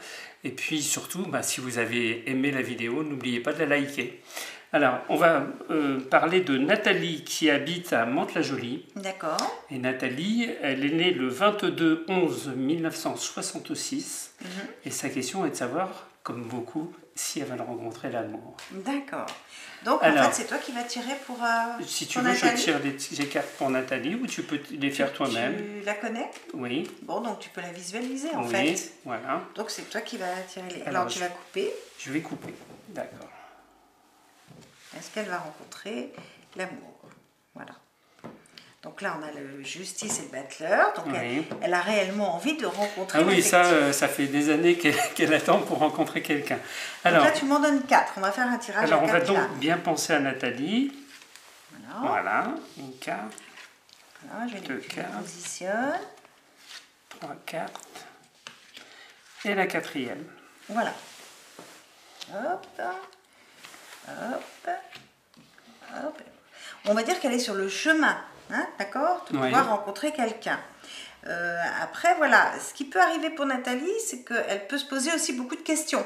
[0.44, 4.22] Et puis surtout, ben, si vous avez aimé la vidéo, n'oubliez pas de la liker.
[4.72, 8.88] Alors, on va euh, parler de Nathalie qui habite à Mantes-la-Jolie.
[8.96, 9.64] D'accord.
[9.70, 14.34] Et Nathalie, elle est née le 22 11 1966.
[14.84, 18.56] Et sa question est de savoir, comme beaucoup, si elle va rencontrer l'amour.
[18.72, 19.28] D'accord.
[19.86, 21.42] Donc en fait, c'est toi qui vas tirer pour.
[21.44, 25.14] Euh, si tu veux, je tire des, cartes pour Nathalie ou tu peux les faire
[25.14, 25.56] toi-même.
[25.56, 26.30] Tu la connais?
[26.54, 26.90] Oui.
[27.04, 28.64] Bon, donc tu peux la visualiser en fait.
[28.64, 29.42] Oui, voilà.
[29.56, 30.82] Donc c'est toi qui vas tirer les.
[30.84, 31.72] Alors, tu vas couper.
[32.00, 32.54] Je vais couper,
[32.90, 33.30] d'accord.
[34.98, 36.14] Est-ce qu'elle va rencontrer
[36.56, 37.00] l'amour?
[37.56, 37.74] Voilà.
[38.84, 40.94] Donc là, on a le justice et le battleur.
[40.94, 41.16] Donc
[41.62, 43.18] elle, a réellement envie de rencontrer.
[43.22, 46.60] Ah oui, ça, euh, ça fait des années qu'elle attend pour rencontrer quelqu'un.
[47.06, 48.14] Alors là, tu m'en donnes quatre.
[48.18, 48.84] On va faire un tirage.
[48.84, 50.92] Alors on va donc bien penser à Nathalie.
[51.72, 52.10] Voilà.
[52.10, 52.56] voilà.
[52.78, 53.34] Une carte.
[54.28, 55.14] Voilà, je vais deux cartes.
[55.22, 56.00] positionne.
[57.08, 58.06] Trois cartes.
[59.46, 60.26] Et la quatrième.
[60.68, 60.94] Voilà.
[62.34, 62.68] Hop.
[64.10, 64.70] Hop.
[65.96, 66.22] Hop.
[66.86, 68.18] On va dire qu'elle est sur le chemin
[68.52, 69.26] Hein, d'accord?
[69.30, 70.60] De pouvoir rencontrer quelqu'un.
[71.28, 75.34] Euh, après, voilà, ce qui peut arriver pour Nathalie, c'est qu'elle peut se poser aussi
[75.34, 76.06] beaucoup de questions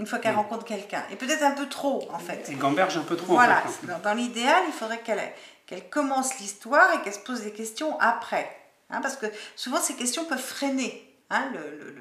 [0.00, 1.04] une fois qu'elle rencontre quelqu'un.
[1.10, 2.46] Et peut-être un peu trop, en fait.
[2.48, 3.34] Elle gamberge un peu trop.
[3.34, 3.62] Voilà.
[4.02, 5.20] Dans, l'idéal, il faudrait qu'elle
[5.66, 8.50] qu'elle commence l'histoire et qu'elle se pose des questions après.
[8.88, 11.94] Hein, parce que souvent, ces questions peuvent freiner hein, le,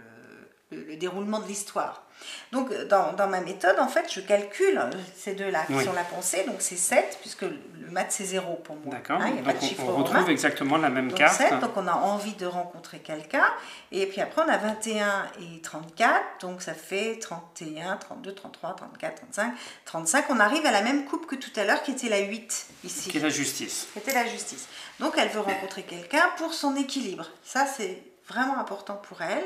[0.72, 2.04] le, le, déroulement de l'histoire.
[2.52, 6.04] Donc, dans, dans, ma méthode, en fait, je calcule euh, ces deux-là qui sont la
[6.04, 7.60] pensée, donc c'est 7, puisque le
[7.92, 8.96] maths c'est 0 pour moi.
[8.96, 11.38] D'accord, hein, donc on, retrouve exactement la même carte.
[11.38, 13.46] 7, donc on a envie de rencontrer quelqu'un,
[13.92, 19.16] et puis après on a 21 et 34, donc ça fait 31, 32, 33, 34,
[19.16, 19.54] 35,
[19.86, 20.26] 35.
[20.30, 23.10] On arrive à la même coupe que tout à l'heure qui était la 8 ici.
[23.10, 23.88] Qui est la justice.
[23.94, 24.68] Qui était la justice.
[25.00, 27.26] Donc elle veut rencontrer quelqu'un pour son équilibre.
[27.44, 29.44] Ça c'est vraiment important pour elle.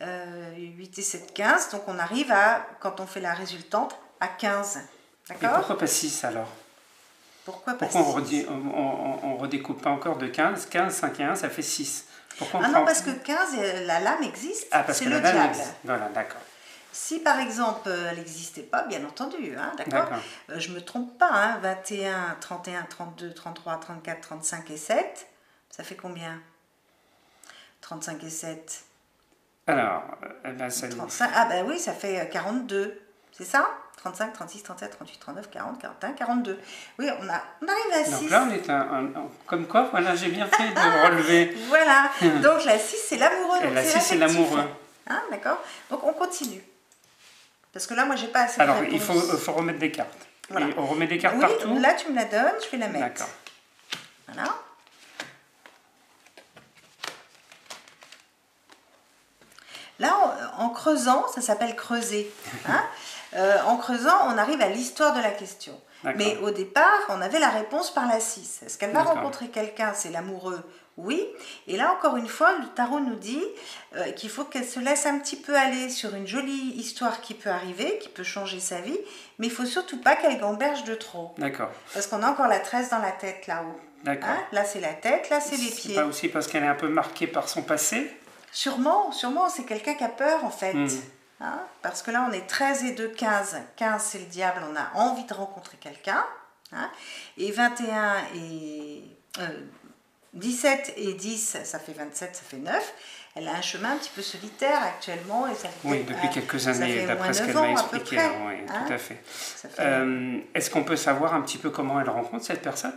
[0.00, 0.52] 8 euh,
[0.96, 1.70] et 7, 15.
[1.70, 4.80] Donc on arrive à, quand on fait la résultante, à 15.
[5.28, 5.50] D'accord?
[5.50, 6.48] Et pourquoi pas 6 alors?
[7.44, 11.50] Pourquoi pas pourquoi on, on, redécoupe pas encore de 15 15, 5 et 1, ça
[11.50, 12.06] fait 6.
[12.38, 15.50] Pourquoi ah non, parce que 15, euh, la lame existe, ah, c'est le diable.
[15.50, 15.74] Existe.
[15.84, 16.40] Voilà, d'accord.
[16.90, 20.08] Si par exemple euh, elle n'existait pas, bien entendu, hein, d'accord?
[20.56, 25.26] Je ne me trompe pas, hein, 21, 31, 32, 33, 34, 35 et 7,
[25.70, 26.40] ça fait combien?
[27.82, 28.84] 35 et 7
[29.66, 30.02] alors,
[30.44, 33.00] ben, ça 35, ah ben oui, ça fait 42,
[33.32, 33.68] c'est ça?
[33.96, 36.60] 35, 36, 37, 38, 39, 40, 41, 42.
[36.98, 38.20] Oui, on, a, on arrive à 6.
[38.20, 39.10] Donc là, on est un,
[39.46, 41.56] comme quoi, voilà, j'ai bien fait de relever.
[41.68, 42.10] voilà,
[42.42, 43.60] donc la 6, c'est l'amoureux.
[43.72, 44.60] La 6, c'est l'amoureux.
[45.06, 45.58] Hein, D'accord?
[45.90, 46.62] Donc on continue.
[47.72, 50.28] Parce que là, moi, j'ai pas assez Alors, il faut, faut, remettre des cartes.
[50.50, 50.66] Voilà.
[50.66, 52.88] Et on remet des cartes oui, partout Là, tu me la donnes, je vais la
[52.88, 53.06] mettre.
[53.06, 53.30] D'accord.
[54.28, 54.54] Voilà.
[60.00, 60.14] Là,
[60.58, 62.30] en, creusant, ça s'appelle creuser.
[62.68, 62.82] Hein
[63.36, 65.78] euh, en creusant, on arrive à l'histoire de la question.
[66.16, 68.62] Mais au départ, on avait la réponse par la 6.
[68.64, 69.92] Est-ce qu'elle va rencontrer quelqu'un?
[69.94, 70.60] C'est l'amoureux
[70.98, 71.24] Oui.
[71.66, 73.42] Et là, encore une fois, le tarot nous dit
[73.96, 77.32] euh, qu'il faut qu'elle se laisse un petit peu aller sur une jolie histoire qui
[77.32, 78.98] peut arriver, qui peut changer sa vie,
[79.38, 81.34] mais il faut surtout pas qu'elle gamberge de trop.
[81.38, 81.70] D'accord.
[81.94, 83.80] Parce qu'on a encore la tresse dans la tête là-haut.
[84.04, 84.28] D'accord.
[84.28, 84.38] Hein?
[84.52, 85.94] Là, c'est la tête, là, c'est les pieds.
[85.94, 88.14] Pas aussi parce qu'elle est un peu marquée par son passé?
[88.54, 90.72] Sûrement, sûrement, c'est quelqu'un qui a peur en fait.
[90.72, 90.88] Hmm.
[91.40, 93.56] Hein, parce que là, on est 13 et 2, 15.
[93.74, 96.24] 15, c'est le diable, on a envie de rencontrer quelqu'un.
[96.72, 96.90] Hein.
[97.36, 99.04] et 21 et
[100.32, 102.94] 17 et 10, ça fait 27, ça fait 9.
[103.36, 105.48] Elle a un chemin un petit peu solitaire actuellement.
[105.48, 108.18] Et ça fait oui, depuis quelques années, d'après ce qu'elle m'a expliqué.
[108.46, 108.86] Oui, tout hein.
[108.88, 109.22] à fait.
[109.80, 112.96] Euh, est-ce qu'on peut savoir un petit peu comment elle rencontre cette personne?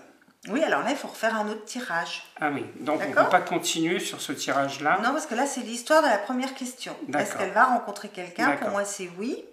[0.50, 2.24] Oui, alors là, il faut refaire un autre tirage.
[2.40, 5.46] Ah oui, donc on ne peut pas continuer sur ce tirage-là Non, parce que là,
[5.46, 6.96] c'est l'histoire de la première question.
[7.18, 8.58] Est-ce qu'elle va rencontrer quelqu'un?
[8.58, 9.44] Pour moi, c'est oui.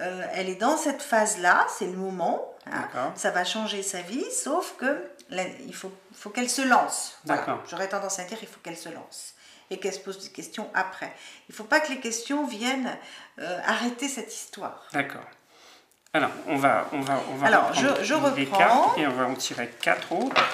[0.00, 2.54] Euh, elle est dans cette phase-là, c'est le moment.
[2.66, 3.12] Hein.
[3.14, 5.10] Ça va changer sa vie, sauf que
[5.66, 7.18] il faut, faut qu'elle se lance.
[7.24, 7.62] D'accord.
[7.68, 9.34] J'aurais tendance à dire il faut qu'elle se lance
[9.70, 11.12] et qu'elle se pose des questions après.
[11.48, 12.90] Il ne faut pas que les questions viennent
[13.38, 14.86] euh, arrêter cette histoire.
[14.92, 15.24] D'accord.
[16.14, 18.94] Alors, on va, on va, on va Alors, je, je reprends.
[18.98, 20.44] et on va en tirer quatre autres.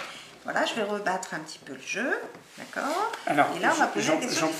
[0.44, 2.16] Voilà, je vais rebattre un petit peu le jeu.
[2.57, 3.12] D'accord?
[3.27, 4.12] Alors, et là, on va poser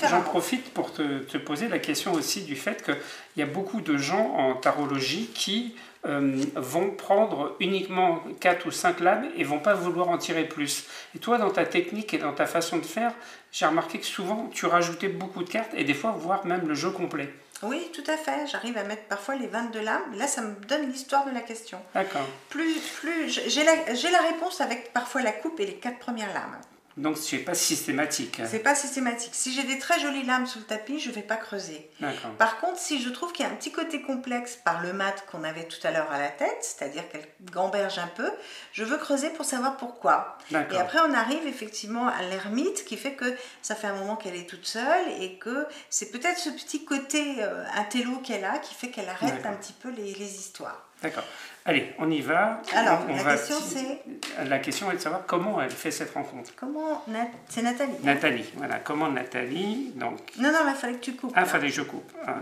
[0.09, 2.97] J'en profite pour te, te, poser la question aussi du fait qu'il
[3.37, 8.99] y a beaucoup de gens en tarologie qui euh, vont prendre uniquement 4 ou 5
[8.99, 10.85] lames et vont pas vouloir en tirer plus.
[11.15, 13.13] Et toi, dans ta technique et dans ta façon de faire,
[13.53, 16.75] j'ai remarqué que souvent, tu rajoutais beaucoup de cartes et des fois, voire même le
[16.75, 17.33] jeu complet.
[17.63, 18.47] Oui, tout à fait.
[18.47, 20.15] J'arrive à mettre parfois les 22 lames.
[20.15, 21.79] Là, ça me donne l'histoire de la question.
[21.93, 22.25] D'accord.
[22.49, 26.57] Plus, plus, j'ai la, la réponse avec parfois la coupe et les 4 premières lames.
[26.97, 28.41] Donc ce n'est pas systématique.
[28.45, 29.31] C'est pas systématique.
[29.33, 31.89] Si j'ai des très jolies lames sous le tapis, je ne vais pas creuser.
[32.37, 35.25] Par contre, si je trouve qu'il y a un petit côté complexe par le mat
[35.31, 38.29] qu'on avait tout à l'heure à la tête, c'est-à-dire qu'elle gamberge un peu,
[38.73, 40.37] je veux creuser pour savoir pourquoi.
[40.51, 44.35] Et après, on arrive effectivement à l'ermite qui fait que ça fait un moment qu'elle
[44.35, 48.73] est toute seule et que c'est peut-être ce petit côté euh, intello qu'elle a qui
[48.73, 50.85] fait qu'elle arrête un petit peu les, les histoires.
[51.01, 51.23] D'accord.
[51.69, 52.63] Allez, on y va.
[52.73, 54.01] Alors, la question c'est.
[54.43, 56.49] La question est de savoir comment elle fait cette rencontre.
[56.55, 57.05] Comment.
[57.47, 57.91] C'est Nathalie.
[57.91, 58.05] Hein.
[58.05, 58.79] Nathalie, voilà.
[58.79, 59.91] Comment Nathalie.
[59.93, 60.17] Donc...
[60.39, 61.31] Non, non, il fallait que tu coupes.
[61.35, 62.11] Ah, il fallait que je coupe.
[62.25, 62.37] Ah.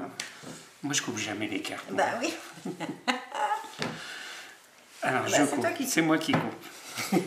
[0.82, 1.92] Moi, je coupe jamais les cartes.
[1.92, 2.34] Bah oui.
[5.04, 5.68] Alors, bah, je coupe.
[5.86, 7.20] C'est moi qui coupe.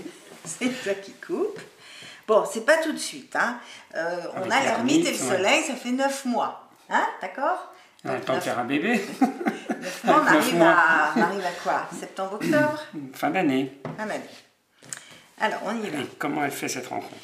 [0.47, 1.61] c'est toi qui coupe.
[2.27, 3.37] Bon, c'est pas tout de suite.
[3.37, 3.59] Hein.
[3.95, 6.67] Euh, on a l'ermite et le soleil, ça fait 9 mois.
[6.89, 7.75] Hein, d'accord?
[8.05, 9.05] On a temps de faire un bébé.
[10.05, 11.89] on, arrive à, on arrive à quoi?
[11.99, 12.83] Septembre, octobre
[13.13, 13.79] Fin d'année.
[13.99, 14.25] Fin d'année.
[15.39, 15.99] Alors, on y va.
[16.19, 17.15] comment elle fait cette rencontre?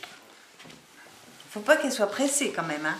[0.64, 2.84] Il ne faut pas qu'elle soit pressée quand même.
[2.84, 2.96] Hein.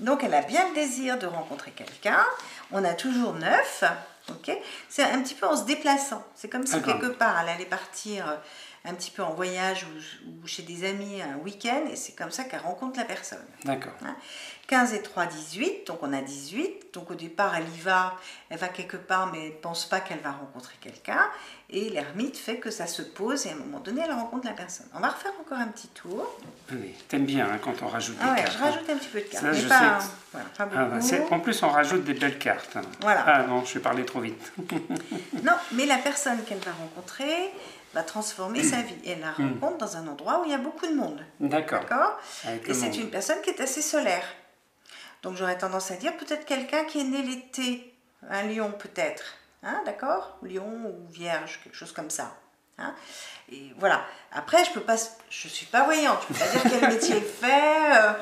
[0.00, 2.24] Donc, elle a bien le désir de rencontrer quelqu'un.
[2.72, 3.84] On a toujours neuf.
[4.28, 4.50] ok?
[4.88, 6.22] C'est un petit peu en se déplaçant.
[6.34, 8.38] C'est comme si quelque part, elle allait partir
[8.86, 9.86] un petit peu en voyage
[10.26, 13.44] ou, chez des amis un week-end, et c'est comme ça qu'elle rencontre la personne.
[13.64, 13.94] D'accord.
[14.66, 14.96] 15 hein.
[14.96, 16.92] et 3, 18, donc on a 18.
[16.92, 18.18] Donc au départ, elle y va,
[18.50, 21.26] elle va quelque part, mais elle ne pense pas qu'elle va rencontrer quelqu'un.
[21.70, 24.52] Et l'ermite fait que ça se pose, et à un moment donné, elle rencontre la
[24.52, 24.86] personne.
[24.94, 26.38] On va refaire encore un petit tour.
[26.70, 28.52] Oui, t'aimes bien hein, quand on rajoute ah des cartes.
[28.52, 29.44] je rajoute un petit peu de cartes.
[29.44, 29.98] mais pas,
[30.30, 30.98] voilà, ah bah,
[31.30, 32.76] en plus, on rajoute des belles cartes.
[33.00, 33.24] Voilà.
[33.26, 34.52] Ah non, je vais parler trop vite.
[35.42, 37.50] non, mais la personne qu'elle va rencontrer,
[37.94, 38.96] va transformer sa vie.
[39.06, 39.60] Elle la hmm.
[39.60, 41.24] rencontre dans un endroit où il y a beaucoup de monde.
[41.40, 41.80] D'accord.
[41.80, 42.18] D'accord?
[42.66, 44.24] Et c'est une personne qui est assez solaire.
[45.22, 47.94] Donc j'aurais tendance à dire peut-être quelqu'un qui est né l'été,
[48.28, 49.38] un lion peut-être.
[49.62, 50.38] Hein, D'accord?
[50.42, 52.36] Lion ou vierge, quelque chose comme ça.
[52.78, 52.94] Hein
[53.52, 54.04] et voilà.
[54.32, 54.96] Après, je peux pas,
[55.30, 56.18] je suis pas voyante.
[56.22, 57.94] Je peux pas dire quel métier fait.
[57.94, 58.12] Euh,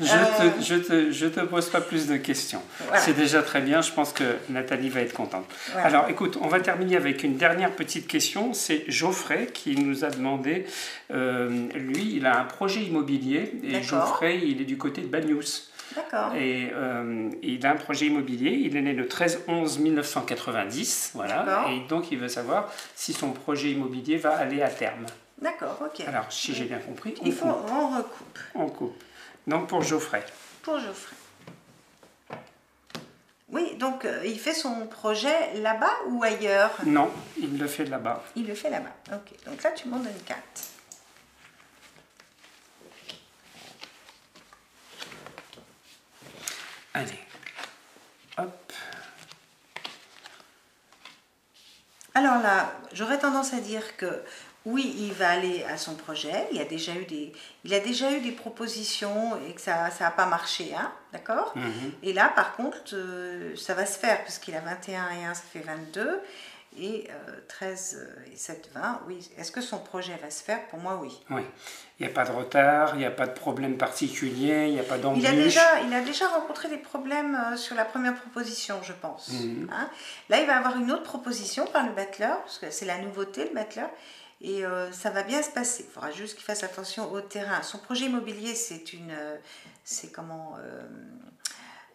[0.00, 0.62] je, te, euh.
[0.62, 2.62] je, te, je te pose pas plus de questions.
[2.96, 3.82] C'est déjà très bien.
[3.82, 5.44] Je pense que Nathalie va être contente.
[5.76, 8.54] Alors, écoute, on va terminer avec une dernière petite question.
[8.54, 10.66] C'est Geoffrey qui nous a demandé.
[11.12, 15.69] Euh, lui, il a un projet immobilier et Geoffrey, il est du côté de Bagnous.
[15.94, 16.34] D'accord.
[16.34, 18.52] Et euh, il a un projet immobilier.
[18.52, 21.10] Il est né le 13-11-1990.
[21.14, 21.66] Voilà.
[21.70, 25.06] Et donc, il veut savoir si son projet immobilier va aller à terme.
[25.40, 26.00] D'accord, ok.
[26.06, 27.70] Alors, si j'ai bien compris, on, il faut, coupe.
[27.72, 28.38] on recoupe.
[28.54, 29.02] On coupe.
[29.46, 30.24] Donc, pour Geoffrey.
[30.62, 31.16] Pour Geoffrey.
[33.52, 36.70] Oui, donc euh, il fait son projet là-bas ou ailleurs?
[36.86, 38.22] Non, il le fait là-bas.
[38.36, 39.44] Il le fait là-bas, ok.
[39.46, 40.38] Donc là, tu m'en donnes 4.
[52.14, 54.22] Alors là, j'aurais tendance à dire que
[54.66, 56.46] oui, il va aller à son projet.
[56.52, 57.32] Il, a déjà eu des,
[57.64, 61.52] il a déjà eu des propositions et que ça n'a pas marché, hein, d'accord?
[61.56, 61.92] Mhm.
[62.02, 65.42] Et là, par contre, euh, ça va se faire, puisqu'il a 21 et 1, ça
[65.50, 66.20] fait 22
[66.78, 67.08] et
[67.48, 69.28] 13 euh, et 7, 20, oui.
[69.36, 70.66] Est-ce que son projet va se faire?
[70.68, 71.20] Pour moi, oui.
[71.30, 71.42] Oui.
[71.98, 74.80] Il n'y a pas de retard, il n'y a pas de problème particulier, il n'y
[74.80, 75.22] a pas d'embûche.
[75.22, 78.92] Il, a déjà, il a déjà rencontré des problèmes euh, sur la première proposition, je
[78.92, 79.30] pense.
[79.30, 79.68] Mhm.
[79.72, 79.90] Hein.
[80.28, 83.44] Là, il va avoir une autre proposition par le battleur, parce que c'est la nouveauté,
[83.44, 83.90] le battleur.
[84.40, 85.84] Et euh, ça va bien se passer.
[85.86, 87.62] Il faudra juste qu'il fasse attention au terrain.
[87.62, 89.14] Son projet immobilier, c'est une.
[89.84, 90.56] c'est comment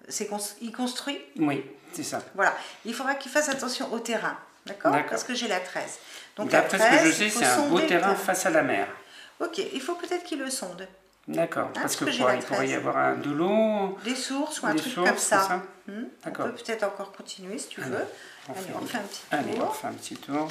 [0.07, 0.29] c'est
[0.61, 1.19] il construit?
[1.37, 2.21] Oui, c'est ça.
[2.35, 2.55] Voilà.
[2.85, 5.99] Il faudra qu'il fasse attention au terrain D'accord Parce que j'ai la 13.
[6.37, 8.87] Donc D'après ce que je sais, c'est un beau terrain face à la mer.
[9.39, 10.87] Ok, il faut peut-être qu'il le sonde.
[11.27, 13.97] D'accord, hein, parce, que, il pourrait y avoir un, de l'eau.
[14.03, 15.63] Des sources ou un truc comme ça.
[15.87, 18.05] Hmm on peut peut-être encore continuer si tu veux.
[18.47, 19.39] On Allez, on fait un petit tour.
[19.39, 20.47] Allez, on fait un petit tour.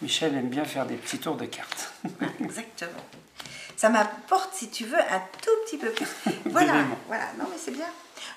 [0.00, 1.92] Michel aime bien faire des petits tours de cartes.
[2.40, 3.04] exactement.
[3.76, 6.06] Ça m'apporte, si tu veux, un tout petit peu plus.
[6.46, 7.24] Voilà, voilà.
[7.38, 7.86] Non, mais c'est bien.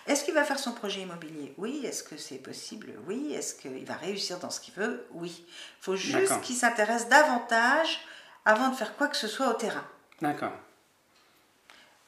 [0.07, 1.53] Est-ce qu'il va faire son projet immobilier?
[1.57, 1.85] Oui.
[1.85, 2.93] Est-ce que c'est possible?
[3.07, 3.33] Oui.
[3.33, 5.05] Est-ce qu'il va réussir dans ce qu'il veut?
[5.11, 5.43] Oui.
[5.47, 8.01] Il faut juste qu'il s'intéresse davantage
[8.45, 9.85] avant de faire quoi que ce soit au terrain.
[10.21, 10.53] D'accord.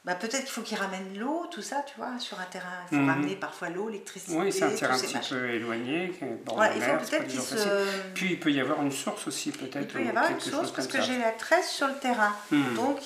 [0.04, 2.82] Bah, peut-être qu'il faut qu'il ramène l'eau, tout ça, tu vois, sur un terrain.
[2.90, 3.08] Il faut mhm.
[3.08, 4.36] ramener parfois l'eau, l'électricité.
[4.36, 6.12] Oui, c'est un terrain un petit peu éloigné.
[6.46, 8.12] Voilà, il faut peut-être qu'il se...
[8.12, 9.76] Puis il peut y avoir une source aussi, peut-être.
[9.80, 12.34] Il peut y avoir une source parce que j'ai la tresse sur le terrain.
[12.50, 12.74] Mhm.
[12.74, 12.98] Donc,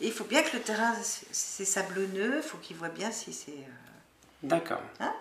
[0.00, 0.94] il faut bien que le terrain,
[1.32, 3.66] c'est sablonneux, il faut qu'il voit bien si c'est...
[4.44, 4.82] Euh, D'accord.
[5.00, 5.12] Hein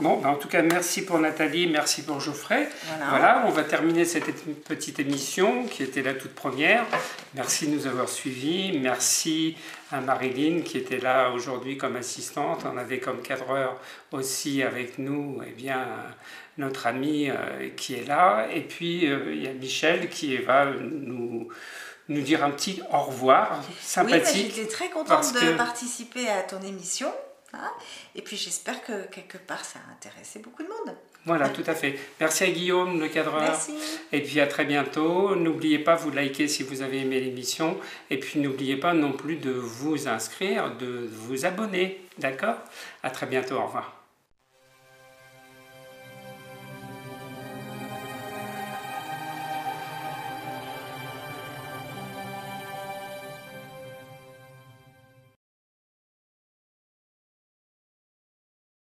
[0.00, 2.68] bon, ben, en tout cas, merci pour Nathalie, merci pour Geoffrey.
[3.08, 3.44] Voilà.
[3.46, 4.32] on va terminer cette
[4.64, 6.84] petite émission qui était la toute première.
[7.34, 8.78] Merci de nous avoir suivis.
[8.78, 9.56] Merci
[9.92, 12.64] à Marilyn qui était là aujourd'hui comme assistante.
[12.72, 13.80] On avait comme cadreur
[14.12, 15.86] aussi avec nous eh bien,
[16.56, 18.48] notre ami euh, qui est là.
[18.52, 21.48] Et puis, euh, il y a Michel qui va nous
[22.08, 24.46] nous dire un petit au revoir sympathique.
[24.48, 27.12] Oui, j'étais très contente de participer à ton émission.
[27.54, 27.70] Hein.
[28.14, 30.94] et puis j'espère que quelque part ça a intéressé beaucoup de monde.
[31.24, 31.98] Voilà, tout à fait.
[32.20, 33.42] Merci à Guillaume, le cadreur.
[33.42, 33.74] Merci.
[34.12, 35.36] Et puis à très bientôt.
[35.36, 37.76] N'oubliez pas, vous liker si vous avez aimé l'émission.
[38.08, 42.00] Et puis n'oubliez pas non plus de vous inscrire, de vous abonner.
[42.16, 42.56] D'accord?
[43.02, 43.56] À très bientôt.
[43.56, 43.97] Au revoir.